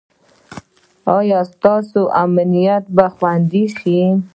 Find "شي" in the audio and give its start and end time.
3.77-3.99